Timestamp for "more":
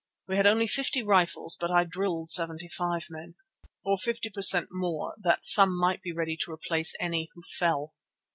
4.71-5.13